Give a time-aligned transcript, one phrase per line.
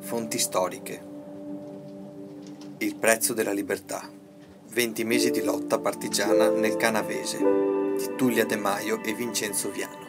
[0.00, 1.00] Fonti storiche.
[2.78, 4.10] Il prezzo della libertà.
[4.70, 7.38] 20 mesi di lotta partigiana nel Canavese
[7.96, 10.07] di Tullia De Maio e Vincenzo Viano.